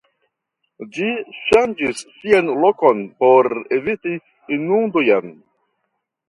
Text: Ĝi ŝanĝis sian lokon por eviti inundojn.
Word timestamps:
Ĝi 0.95 1.09
ŝanĝis 1.49 2.01
sian 2.13 2.49
lokon 2.63 3.03
por 3.21 3.49
eviti 3.79 4.15
inundojn. 4.57 5.31